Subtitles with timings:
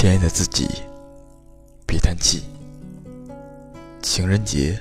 [0.00, 0.66] 亲爱的自己，
[1.86, 2.44] 别叹气。
[4.00, 4.80] 情人节，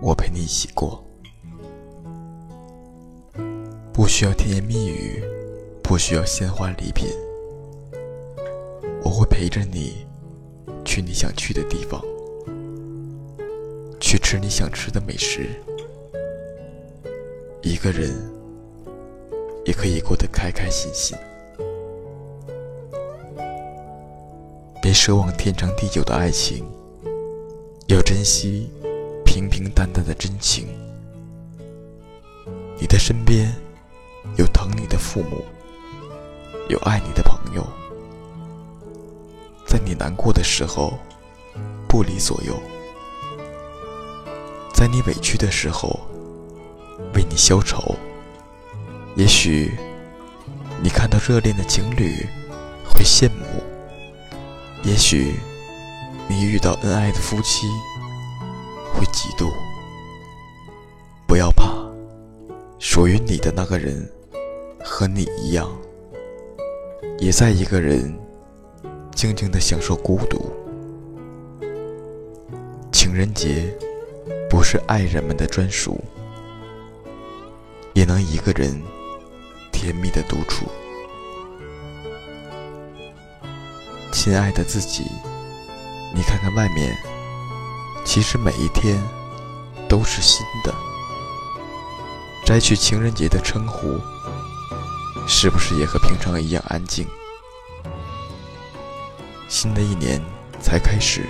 [0.00, 1.00] 我陪你一起过，
[3.92, 5.22] 不需要甜言蜜语，
[5.80, 7.08] 不需要鲜花礼品，
[9.04, 10.04] 我会陪着你
[10.84, 12.02] 去你想去的地方，
[14.00, 15.50] 去吃你想吃的美食。
[17.62, 18.12] 一个人
[19.64, 21.16] 也可以过得开开心心。
[24.98, 26.66] 奢望天长地久的爱情，
[27.86, 28.68] 要珍惜
[29.24, 30.66] 平平淡淡的真情。
[32.80, 33.54] 你的身边
[34.36, 35.44] 有疼你的父母，
[36.68, 37.64] 有爱你的朋友，
[39.64, 40.98] 在你难过的时候
[41.86, 42.60] 不离左右，
[44.74, 46.00] 在你委屈的时候
[47.14, 47.94] 为你消愁。
[49.14, 49.78] 也许
[50.82, 52.26] 你看到热恋的情侣
[52.84, 53.67] 会羡慕。
[54.88, 55.34] 也许
[56.26, 57.66] 你遇到恩爱的夫妻
[58.90, 59.52] 会嫉妒，
[61.26, 61.74] 不要怕，
[62.78, 64.10] 属于你的那个人
[64.82, 65.68] 和你一样，
[67.18, 68.18] 也在一个人
[69.14, 70.50] 静静的享受孤独。
[72.90, 73.70] 情人节
[74.48, 76.02] 不是爱人们的专属，
[77.92, 78.82] 也能一个人
[79.70, 80.64] 甜蜜的独处。
[84.10, 85.04] 亲爱的自己，
[86.14, 86.96] 你看看外面，
[88.04, 89.00] 其实每一天
[89.88, 90.74] 都是新的。
[92.44, 94.00] 摘去情人节的称呼，
[95.26, 97.06] 是不是也和平常一样安静？
[99.48, 100.20] 新的一年
[100.60, 101.26] 才开始，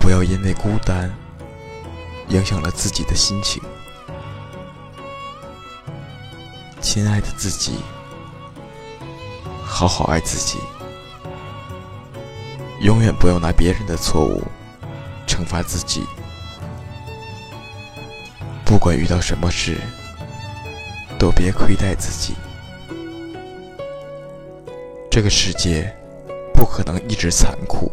[0.00, 1.14] 不要因为孤单
[2.28, 3.62] 影响了自己的心情。
[6.80, 7.72] 亲爱的自己，
[9.64, 10.58] 好好爱自己。
[12.80, 14.42] 永远不要拿别人的错误
[15.26, 16.04] 惩罚自己。
[18.64, 19.76] 不管遇到什么事，
[21.18, 22.34] 都别亏待自己。
[25.10, 25.90] 这个世界
[26.52, 27.90] 不可能一直残酷，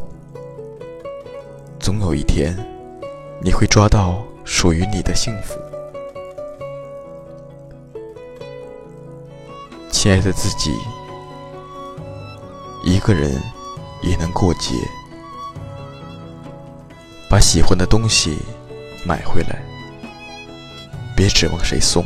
[1.79, 2.53] 总有一天
[3.41, 5.57] 你会抓到属于你的幸福。
[9.89, 10.71] 亲爱的自己，
[12.83, 13.41] 一个人。
[14.03, 14.75] 也能过节，
[17.29, 18.37] 把喜欢的东西
[19.05, 19.63] 买回来，
[21.15, 22.03] 别指望谁送；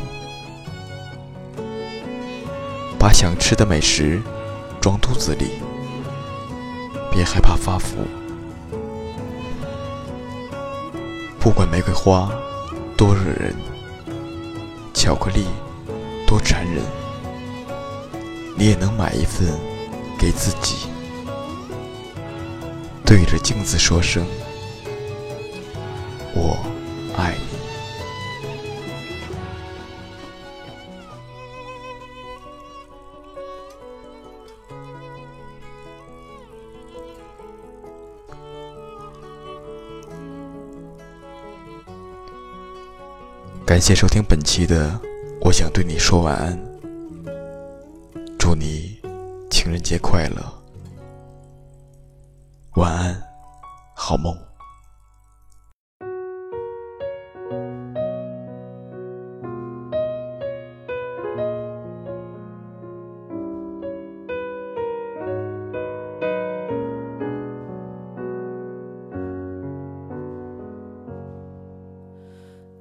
[2.98, 4.22] 把想吃的美食
[4.80, 5.50] 装肚子里，
[7.10, 7.96] 别害怕发福。
[11.40, 12.30] 不管玫瑰花
[12.96, 13.54] 多惹人，
[14.94, 15.46] 巧克力
[16.26, 16.84] 多馋人，
[18.56, 19.48] 你也能买一份
[20.16, 20.86] 给自己。
[23.08, 24.26] 对着镜子说声
[26.36, 26.58] “我
[27.16, 27.38] 爱你”。
[43.64, 44.90] 感谢收听本期的
[45.40, 46.54] 《我想对你说晚安》，
[48.38, 48.98] 祝你
[49.48, 50.57] 情人节快乐。
[52.74, 53.22] 晚安，
[53.96, 54.36] 好梦。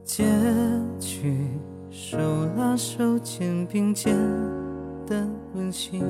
[0.03, 0.25] 结
[0.99, 1.49] 局，
[1.89, 2.17] 手
[2.55, 4.15] 拉手肩并肩
[5.07, 6.03] 的温馨，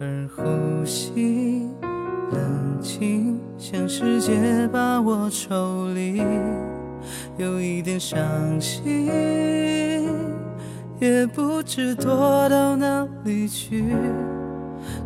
[0.00, 1.68] 而呼吸。
[2.32, 6.22] 冷静，像世界把我抽离，
[7.36, 8.18] 有一点伤
[8.60, 9.08] 心，
[10.98, 13.84] 也不知躲到哪里去。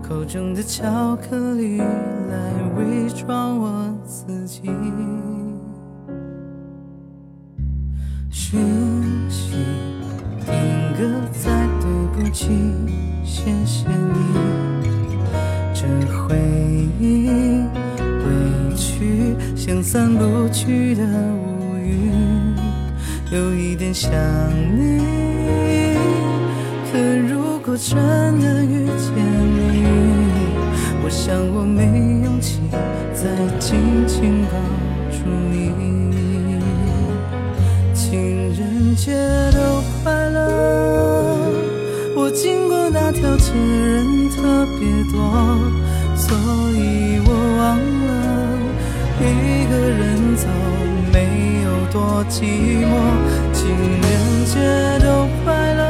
[0.02, 4.62] 口中的巧克力来伪装我自己，
[8.30, 8.60] 讯
[9.28, 9.56] 息
[10.44, 10.54] 定
[10.96, 12.48] 格在对不起，
[13.24, 14.95] 谢谢你。
[16.10, 16.36] 回
[17.00, 17.28] 忆
[18.00, 22.12] 委屈，像散不去的乌云，
[23.30, 24.10] 有一点想
[24.76, 25.00] 你。
[26.90, 26.98] 可
[27.28, 27.96] 如果真
[28.40, 29.14] 的遇见
[29.54, 29.86] 你，
[31.04, 31.82] 我想我没
[32.24, 32.60] 勇气
[33.12, 33.28] 再
[33.58, 34.56] 紧紧抱
[35.10, 35.16] 住
[35.50, 35.54] 你。
[37.92, 39.12] 情人节
[39.52, 39.58] 都
[40.02, 40.36] 快乐，
[42.26, 42.90] 我经过。
[42.90, 45.20] 那条街人特别多，
[46.16, 46.36] 所
[46.72, 48.10] 以我忘了
[49.20, 49.22] 一
[49.70, 50.48] 个人走
[51.12, 52.90] 没有多寂寞。
[53.52, 53.68] 情
[54.02, 54.58] 人节
[55.04, 55.82] 都快乐，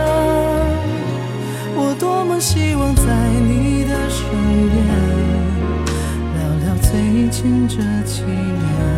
[1.75, 3.03] 我多么希望在
[3.41, 4.21] 你的身
[4.69, 4.77] 边，
[6.35, 8.96] 聊聊最近这几年。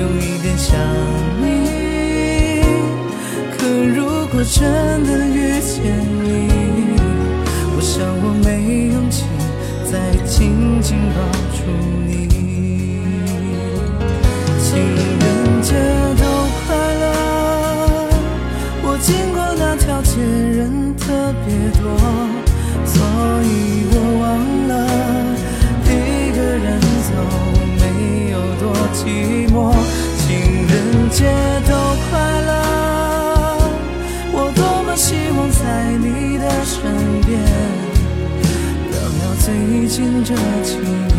[0.00, 0.78] 有一点想
[1.40, 1.44] 你。
[3.56, 5.78] 可如果真的遇见
[6.24, 6.26] 你，
[7.76, 8.48] 我想我没
[8.92, 9.24] 勇气
[9.84, 9.92] 再
[10.24, 11.20] 紧紧抱
[11.54, 11.58] 住
[12.06, 12.29] 你。
[31.10, 31.24] 节
[31.68, 31.72] 都
[32.08, 32.50] 快乐。
[34.32, 36.78] 我多么希望在你的身
[37.26, 37.30] 边，
[38.90, 39.46] 聊聊最
[39.88, 41.09] 近这几年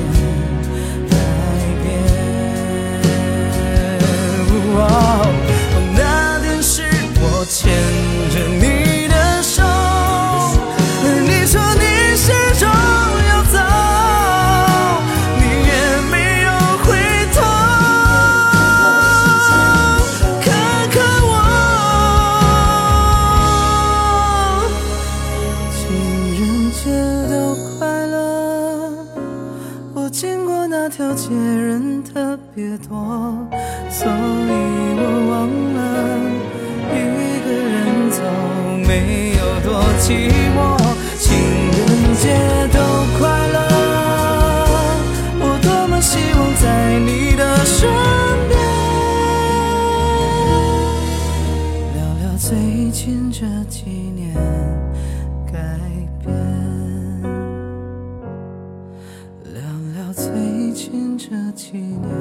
[40.02, 40.76] 寂寞。
[41.20, 41.80] 情人
[42.16, 42.26] 节
[42.74, 42.80] 都
[43.20, 43.58] 快乐，
[45.40, 47.88] 我多么希望在你的身
[48.50, 48.60] 边，
[51.94, 54.34] 聊聊最近这几年
[55.46, 55.54] 改
[56.26, 56.34] 变。
[59.54, 59.62] 聊
[59.96, 60.26] 聊最
[60.74, 62.21] 近这几年。